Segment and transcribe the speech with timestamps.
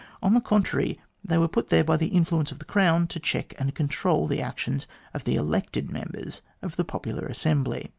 [0.23, 3.53] On the contrary, they were put there by the influence of the Crown to check
[3.59, 7.87] and control the actions of the elected members of the popular assembly.